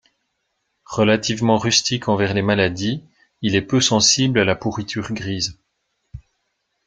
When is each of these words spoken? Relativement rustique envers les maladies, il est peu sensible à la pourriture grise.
Relativement 0.89 1.59
rustique 1.59 2.07
envers 2.07 2.33
les 2.33 2.41
maladies, 2.41 3.03
il 3.43 3.55
est 3.55 3.61
peu 3.61 3.79
sensible 3.79 4.39
à 4.39 4.45
la 4.45 4.55
pourriture 4.55 5.13
grise. 5.13 5.59